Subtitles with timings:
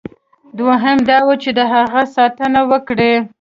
[0.57, 3.13] دوهم دا وه چې د هغه ساتنه وکړي.